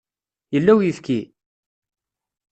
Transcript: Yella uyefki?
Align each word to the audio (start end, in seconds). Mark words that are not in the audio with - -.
Yella 0.53 0.71
uyefki? 0.77 1.19